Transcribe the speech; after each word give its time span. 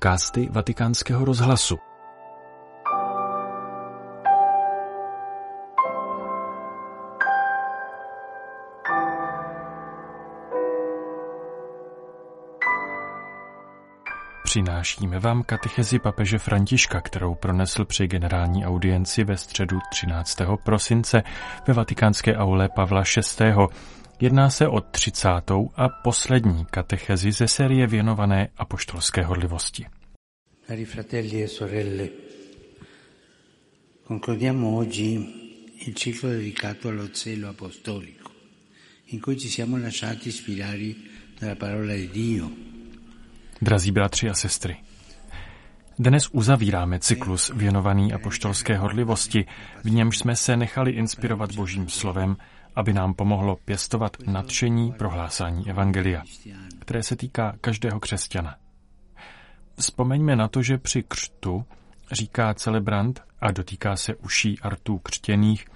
podcasty 0.00 0.48
Vatikánského 0.50 1.24
rozhlasu. 1.24 1.78
Přinášíme 14.44 15.18
vám 15.18 15.42
katechezi 15.42 15.98
papeže 15.98 16.38
Františka, 16.38 17.00
kterou 17.00 17.34
pronesl 17.34 17.84
při 17.84 18.06
generální 18.06 18.66
audienci 18.66 19.24
ve 19.24 19.36
středu 19.36 19.78
13. 19.90 20.38
prosince 20.64 21.22
ve 21.66 21.74
vatikánské 21.74 22.36
aule 22.36 22.68
Pavla 22.68 23.02
VI. 23.40 23.52
Jedná 24.20 24.50
se 24.50 24.68
o 24.68 24.80
třicátou 24.80 25.70
a 25.76 25.88
poslední 25.88 26.64
katechezi 26.70 27.32
ze 27.32 27.48
série 27.48 27.86
věnované 27.86 28.48
apoštolské 28.56 29.22
horlivosti. 29.22 29.86
Cari 30.66 30.84
fratelli 30.84 31.42
e 31.42 31.48
sorelle, 31.48 32.08
concludiamo 34.06 34.78
oggi 34.78 35.14
il 35.86 35.94
ciclo 35.94 36.28
dedicato 36.28 36.88
allo 36.88 37.08
zelo 37.14 37.48
apostolico, 37.48 38.30
in 39.06 39.20
cui 39.20 39.38
ci 39.38 39.48
siamo 39.48 39.78
lasciati 39.78 40.28
ispirare 40.28 40.94
dalla 41.40 41.56
parola 41.56 41.94
di 41.94 42.10
Dio. 42.10 42.50
Drazí 43.62 43.92
bratři 43.92 44.28
a 44.28 44.34
sestry, 44.34 44.76
dnes 45.98 46.28
uzavíráme 46.32 46.98
cyklus 46.98 47.52
věnovaný 47.54 48.12
apoštolské 48.12 48.76
horlivosti, 48.76 49.44
v 49.84 49.90
němž 49.90 50.18
jsme 50.18 50.36
se 50.36 50.56
nechali 50.56 50.90
inspirovat 50.90 51.54
Božím 51.54 51.88
slovem 51.88 52.36
aby 52.76 52.92
nám 52.92 53.14
pomohlo 53.14 53.56
pěstovat 53.64 54.16
nadšení 54.26 54.92
prohlásání 54.92 55.70
Evangelia, 55.70 56.22
které 56.78 57.02
se 57.02 57.16
týká 57.16 57.56
každého 57.60 58.00
křesťana. 58.00 58.56
Vzpomeňme 59.76 60.36
na 60.36 60.48
to, 60.48 60.62
že 60.62 60.78
při 60.78 61.02
křtu 61.02 61.64
říká 62.12 62.54
celebrant 62.54 63.22
a 63.40 63.50
dotýká 63.50 63.96
se 63.96 64.14
uší 64.14 64.58
artů 64.58 64.98
křtěných, 64.98 65.66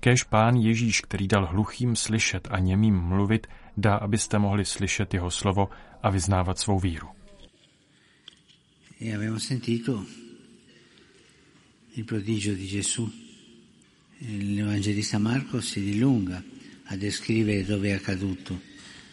kéž 0.00 0.22
pán 0.22 0.56
Ježíš, 0.56 1.00
který 1.00 1.28
dal 1.28 1.46
hluchým 1.46 1.96
slyšet 1.96 2.48
a 2.50 2.58
němým 2.58 3.00
mluvit, 3.00 3.46
dá, 3.76 3.94
abyste 3.94 4.38
mohli 4.38 4.64
slyšet 4.64 5.14
jeho 5.14 5.30
slovo 5.30 5.68
a 6.02 6.10
vyznávat 6.10 6.58
svou 6.58 6.78
víru. 6.78 7.08
E 9.00 9.14
abbiamo 9.14 9.38
sentito 9.38 10.04
il 11.96 12.04
prodigio 12.04 12.54
di 12.54 12.66
Gesù 12.68 13.12
L'Evangelista 14.26 15.18
Marco 15.18 15.60
si 15.60 15.82
dilunga 15.82 16.42
a 16.86 16.96
descrivere 16.96 17.62
dove 17.64 17.88
è 17.90 17.92
accaduto, 17.92 18.58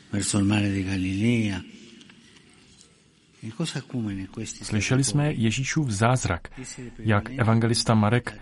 verso 0.10 0.38
il 0.38 0.46
mare 0.46 0.72
di 0.72 0.84
Galilea. 0.84 1.62
Slyšeli 4.64 5.04
jsme 5.04 5.34
Ježíšův 5.34 5.90
zázrak, 5.90 6.48
jak 7.00 7.30
evangelista 7.30 7.94
Marek 7.94 8.40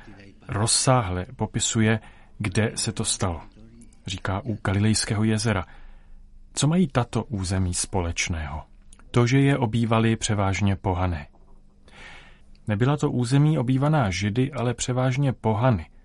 rozsáhle 0.48 1.26
popisuje, 1.36 2.00
kde 2.38 2.72
se 2.76 2.92
to 2.92 3.06
stalo. 3.06 3.42
Říká 4.08 4.42
u 4.46 4.58
Galilejského 4.64 5.24
jezera. 5.24 5.66
Co 6.54 6.68
mají 6.68 6.88
tato 6.88 7.24
území 7.24 7.74
společného? 7.74 8.64
To, 9.12 9.28
že 9.28 9.40
je 9.40 9.58
obývali 9.58 10.16
převážně 10.16 10.76
pohané. 10.76 11.28
Nebyla 12.68 12.98
to 12.98 13.12
území 13.12 13.58
obývaná 13.58 14.10
židy, 14.10 14.52
ale 14.52 14.74
převážně 14.74 15.34
pohany– 15.34 15.86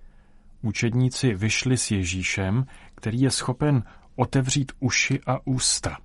Učedníci 0.65 1.34
vyšli 1.34 1.79
s 1.79 1.91
Ježíšem, 1.91 2.67
který 2.95 3.20
je 3.20 3.31
schopen 3.31 3.83
otevřít 4.17 4.73
uši 4.81 5.20
a 5.27 5.47
ústa, 5.47 5.98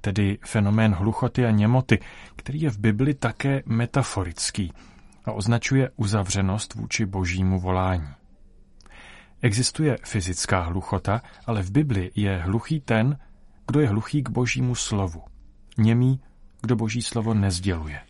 tedy 0.00 0.38
fenomén 0.44 0.92
hluchoty 0.92 1.46
a 1.46 1.50
němoty, 1.50 1.98
který 2.36 2.60
je 2.60 2.70
v 2.70 2.78
Bibli 2.78 3.14
také 3.14 3.62
metaforický 3.66 4.72
a 5.24 5.32
označuje 5.32 5.90
uzavřenost 5.96 6.74
vůči 6.74 7.06
božímu 7.06 7.60
volání. 7.60 8.08
Existuje 9.42 9.98
fyzická 10.04 10.60
hluchota, 10.60 11.22
ale 11.46 11.62
v 11.62 11.70
Bibli 11.70 12.10
je 12.14 12.36
hluchý 12.36 12.80
ten, 12.80 13.18
kdo 13.66 13.80
je 13.80 13.88
hluchý 13.88 14.22
k 14.22 14.28
božímu 14.28 14.74
slovu. 14.74 15.22
Němý, 15.78 16.20
kdo 16.62 16.76
boží 16.76 17.02
slovo 17.02 17.34
nezděluje. 17.34 18.00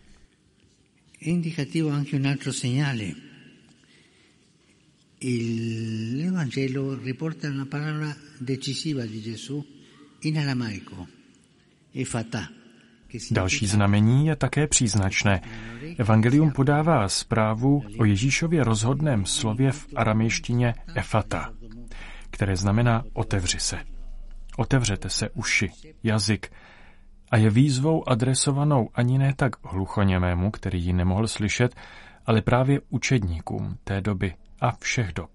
Indicativo 1.21 1.91
anche 1.91 2.17
un 2.17 2.27
altro 2.27 2.53
segnale 2.53 3.36
il 5.27 6.31
Vangelo 6.31 6.95
riporta 6.95 7.49
una 7.49 7.67
parola 7.67 8.15
decisiva 8.39 9.05
di 9.05 9.21
Gesù 9.21 9.65
in 10.21 10.39
aramaico, 10.39 11.07
efata. 11.93 12.49
Další 13.31 13.67
znamení 13.67 14.27
je 14.27 14.37
také 14.37 14.67
příznačné. 14.67 15.41
Evangelium 15.99 16.51
podává 16.51 17.09
zprávu 17.09 17.83
o 17.99 18.05
Ježíšově 18.05 18.65
rozhodném 18.65 19.27
slově 19.27 19.73
v 19.73 19.87
aramejštině 19.97 20.75
efata, 20.95 21.53
které 22.31 22.57
znamená 22.57 23.05
otevři 23.13 23.61
se. 23.61 23.79
Otevřete 24.57 25.11
se 25.11 25.31
uši, 25.31 25.71
jazyk 26.03 26.53
a 27.31 27.37
je 27.37 27.51
výzvou 27.51 28.09
adresovanou 28.09 28.89
ani 28.95 29.19
ne 29.19 29.35
tak 29.37 29.53
hluchoněmému, 29.65 30.51
který 30.51 30.85
ji 30.85 30.93
nemohl 30.93 31.29
slyšet, 31.29 31.75
ale 32.27 32.43
právě 32.43 32.81
učedníkům 32.89 33.77
té 33.85 34.01
doby, 34.01 34.35
a 34.61 34.73
všech 34.81 35.13
dob. 35.13 35.31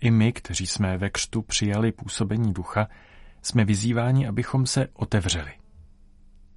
I 0.00 0.10
my, 0.10 0.32
kteří 0.32 0.66
jsme 0.66 0.98
ve 0.98 1.10
křtu 1.10 1.42
přijali 1.42 1.92
působení 1.92 2.52
ducha, 2.52 2.88
jsme 3.42 3.64
vyzýváni, 3.64 4.28
abychom 4.28 4.66
se 4.66 4.88
otevřeli. 4.92 5.52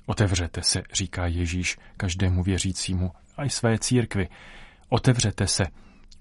Otevřete 0.06 0.64
se, 0.64 0.84
říká 0.94 1.28
Ježíš 1.28 1.78
každému 1.98 2.44
věřícímu 2.44 3.12
a 3.38 3.46
i 3.46 3.50
své 3.50 3.80
církvi. 3.80 4.30
Otevřete 4.90 5.48
se, 5.48 5.64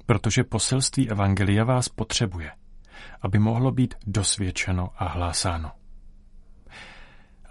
protože 0.06 0.44
poselství 0.44 1.10
Evangelia 1.10 1.64
vás 1.64 1.88
potřebuje, 1.88 2.52
aby 3.22 3.38
mohlo 3.38 3.72
být 3.72 3.94
dosvědčeno 4.06 4.90
a 4.96 5.08
hlásáno. 5.08 5.72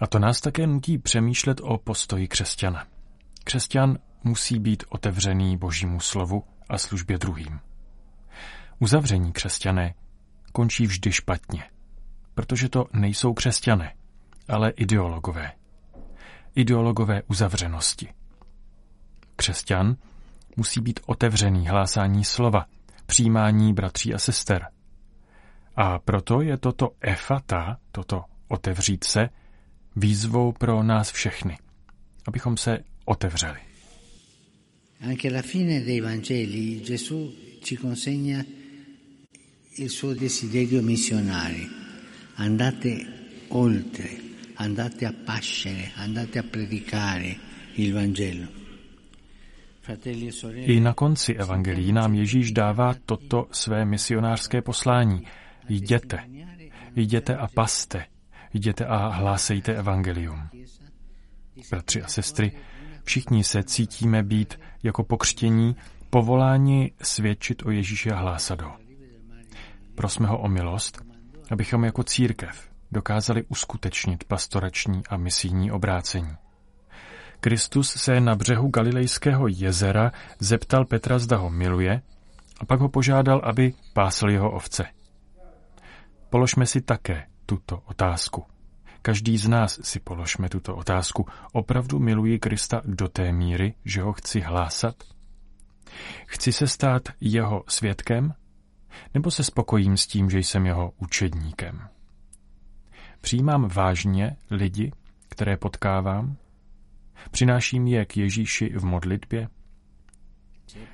A 0.00 0.06
to 0.06 0.18
nás 0.18 0.40
také 0.40 0.66
nutí 0.66 0.98
přemýšlet 0.98 1.60
o 1.62 1.78
postoji 1.78 2.28
křesťana. 2.28 2.86
Křesťan 3.44 3.98
musí 4.24 4.58
být 4.58 4.84
otevřený 4.88 5.56
Božímu 5.56 6.00
slovu 6.00 6.44
a 6.74 6.78
službě 6.78 7.18
druhým. 7.18 7.60
Uzavření 8.78 9.32
křesťané 9.32 9.94
končí 10.52 10.86
vždy 10.86 11.12
špatně, 11.12 11.64
protože 12.34 12.68
to 12.68 12.86
nejsou 12.92 13.34
křesťané, 13.34 13.94
ale 14.48 14.70
ideologové. 14.70 15.52
Ideologové 16.54 17.22
uzavřenosti. 17.22 18.08
Křesťan 19.36 19.96
musí 20.56 20.80
být 20.80 21.00
otevřený 21.06 21.68
hlásání 21.68 22.24
slova, 22.24 22.66
přijímání 23.06 23.72
bratří 23.72 24.14
a 24.14 24.18
sester. 24.18 24.66
A 25.76 25.98
proto 25.98 26.40
je 26.40 26.56
toto 26.56 26.90
efata, 27.00 27.78
toto 27.92 28.24
otevřít 28.48 29.04
se, 29.04 29.28
výzvou 29.96 30.52
pro 30.52 30.82
nás 30.82 31.12
všechny, 31.12 31.58
abychom 32.28 32.56
se 32.56 32.78
otevřeli. 33.04 33.73
Anche 35.00 35.28
alla 35.28 35.42
fine 35.42 35.82
dei 35.82 36.00
Vangeli 36.00 36.82
Gesù 36.82 37.32
ci 37.62 37.76
consegna 37.76 38.44
il 39.76 39.90
suo 39.90 40.14
desiderio 40.14 40.82
missionario. 40.82 41.68
Andate 42.34 43.06
oltre, 43.48 44.18
andate 44.54 45.04
a 45.04 45.12
pascere, 45.12 45.92
andate 45.94 46.38
a 46.38 46.42
predicare 46.42 47.38
il 47.74 47.92
Vangelo. 47.92 48.62
E 49.86 50.72
I 50.72 50.80
na 50.80 50.94
konci 50.94 51.36
evangelií 51.36 51.92
nám 51.92 52.14
Ježíš 52.14 52.52
dává 52.52 52.94
toto 53.04 53.48
své 53.52 53.84
misionářské 53.84 54.62
poslání. 54.62 55.26
Jděte, 55.68 56.24
jděte 56.96 57.36
a 57.36 57.48
paste, 57.54 58.06
jděte 58.52 58.84
a 58.84 59.08
hlásejte 59.08 59.74
evangelium. 59.74 60.48
Bratři 61.70 62.02
a 62.02 62.08
sestry, 62.08 62.52
Všichni 63.04 63.44
se 63.44 63.62
cítíme 63.62 64.22
být 64.22 64.60
jako 64.82 65.04
pokřtění 65.04 65.76
povoláni 66.10 66.92
svědčit 67.02 67.66
o 67.66 67.70
Ježíši 67.70 68.10
a 68.10 68.16
hlásat 68.16 68.60
ho. 68.60 68.76
Prosme 69.94 70.28
ho 70.28 70.38
o 70.38 70.48
milost, 70.48 71.02
abychom 71.50 71.84
jako 71.84 72.02
církev 72.02 72.68
dokázali 72.92 73.44
uskutečnit 73.48 74.24
pastorační 74.24 75.02
a 75.08 75.16
misijní 75.16 75.72
obrácení. 75.72 76.36
Kristus 77.40 77.90
se 77.90 78.20
na 78.20 78.34
břehu 78.34 78.68
Galilejského 78.68 79.48
jezera 79.48 80.12
zeptal 80.38 80.84
Petra, 80.84 81.18
zda 81.18 81.36
ho 81.36 81.50
miluje, 81.50 82.02
a 82.60 82.64
pak 82.64 82.80
ho 82.80 82.88
požádal, 82.88 83.40
aby 83.44 83.74
pásl 83.92 84.30
jeho 84.30 84.50
ovce. 84.50 84.86
Položme 86.30 86.66
si 86.66 86.80
také 86.80 87.26
tuto 87.46 87.82
otázku. 87.86 88.53
Každý 89.04 89.38
z 89.38 89.48
nás 89.48 89.80
si 89.82 90.00
položme 90.00 90.48
tuto 90.48 90.76
otázku. 90.76 91.26
Opravdu 91.52 91.98
miluji 91.98 92.38
Krista 92.38 92.82
do 92.84 93.08
té 93.08 93.32
míry, 93.32 93.74
že 93.84 94.02
ho 94.02 94.12
chci 94.12 94.40
hlásat? 94.40 94.94
Chci 96.26 96.52
se 96.52 96.66
stát 96.66 97.02
jeho 97.20 97.64
svědkem? 97.68 98.34
Nebo 99.14 99.30
se 99.30 99.44
spokojím 99.44 99.96
s 99.96 100.06
tím, 100.06 100.30
že 100.30 100.38
jsem 100.38 100.66
jeho 100.66 100.92
učedníkem? 100.98 101.88
Přijímám 103.20 103.68
vážně 103.68 104.36
lidi, 104.50 104.92
které 105.28 105.56
potkávám? 105.56 106.36
Přináším 107.30 107.86
je 107.86 108.04
k 108.04 108.16
Ježíši 108.16 108.72
v 108.76 108.84
modlitbě? 108.84 109.48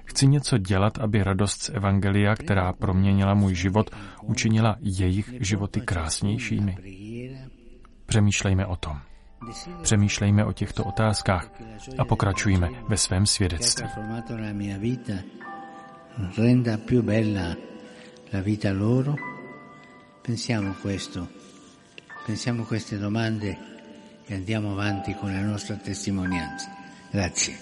Chci 0.05 0.27
něco 0.27 0.59
dělat, 0.59 0.99
aby 0.99 1.23
radost 1.23 1.63
z 1.63 1.69
Evangelia, 1.69 2.35
která 2.35 2.73
proměnila 2.73 3.35
můj 3.35 3.55
život, 3.55 3.91
učinila 4.23 4.77
jejich 4.81 5.35
životy 5.41 5.81
krásnějšími? 5.81 6.77
Přemýšlejme 8.11 8.67
o 8.67 8.77
tom. 8.77 9.01
Přemýšlejme 9.83 10.45
o 10.45 10.53
těchto 10.53 10.85
otázkách 10.85 11.51
a 11.99 12.05
pokračujme 12.05 12.69
ve 12.89 12.97
svém 12.97 13.27
svědectví. 13.27 13.87
Renda 16.37 16.77
più 16.77 17.03
bella 17.03 17.57
la 18.33 18.41
vita 18.41 18.73
loro? 18.73 19.15
Pensiamo 20.23 20.75
questo. 20.83 21.29
Pensiamo 22.27 22.65
queste 22.65 22.99
domande 22.99 23.57
e 24.29 24.35
andiamo 24.35 24.73
avanti 24.73 25.15
con 25.15 25.33
la 25.33 25.41
nostra 25.41 25.77
testimonianza. 25.77 26.69
Grazie. 27.13 27.55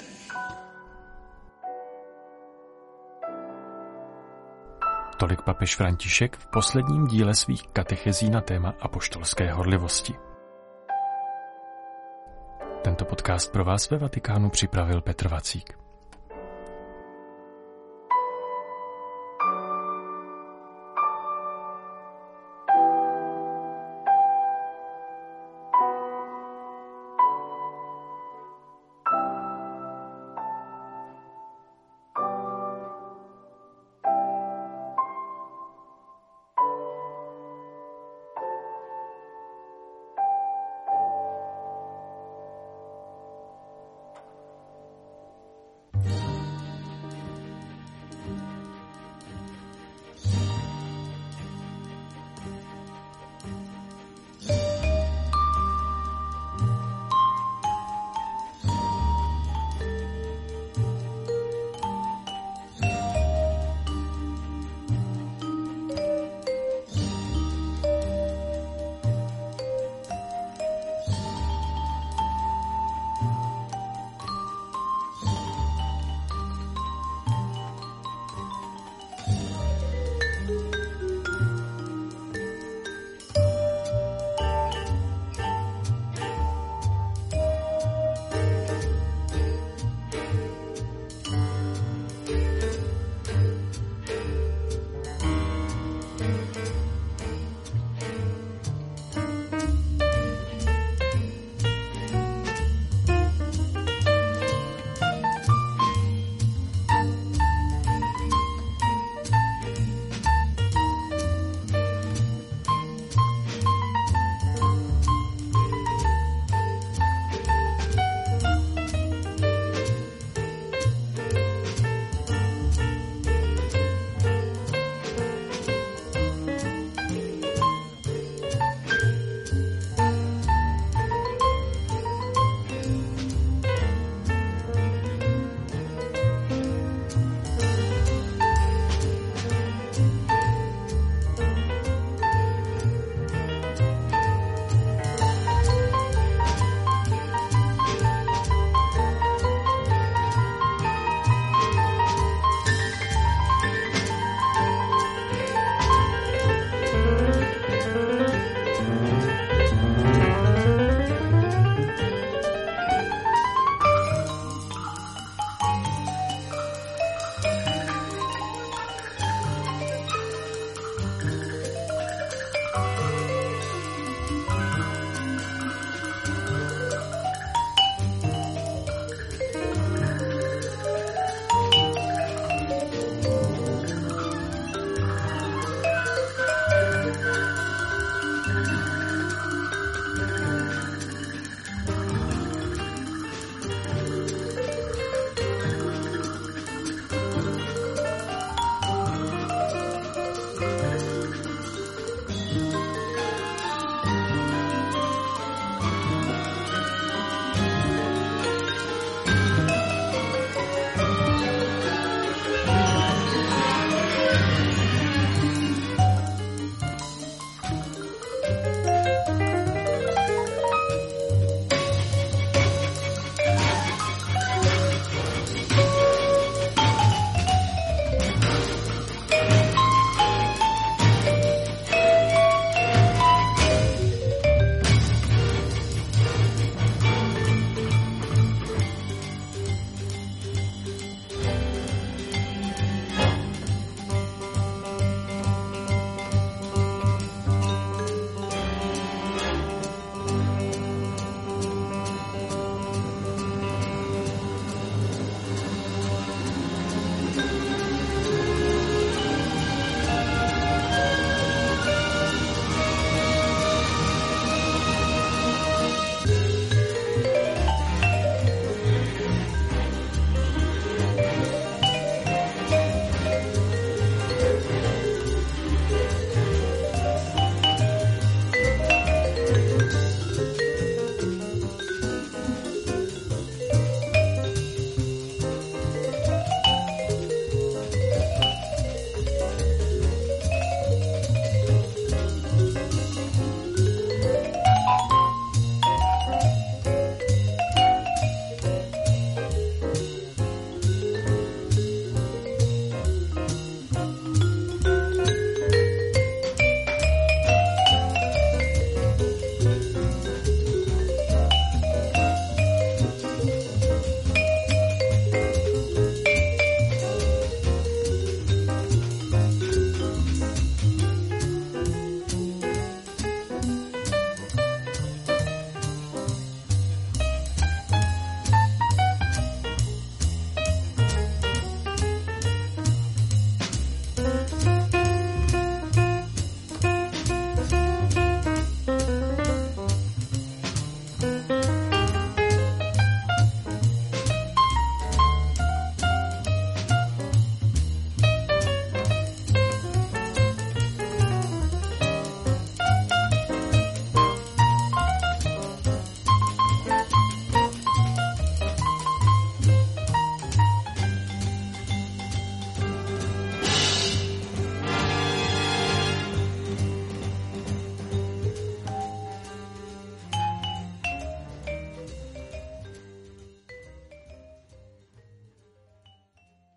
Tolik 5.17 5.43
papež 5.43 5.77
František 5.77 6.37
v 6.37 6.47
posledním 6.47 7.07
díle 7.07 7.35
svých 7.35 7.63
katechezí 7.73 8.31
na 8.31 8.41
téma 8.41 8.75
apoštolské 8.81 9.53
horlivosti. 9.53 10.28
Tento 12.99 13.11
podcast 13.11 13.53
pro 13.53 13.65
vás 13.65 13.91
ve 13.91 13.99
Vatikánu 13.99 14.51
připravil 14.51 15.01
Petr 15.01 15.29
Vacík. 15.29 15.88